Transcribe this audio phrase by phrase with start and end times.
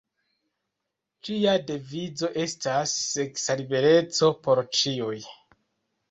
[1.27, 5.19] Ĝia devizo estas "seksa libereco por ĉiuj".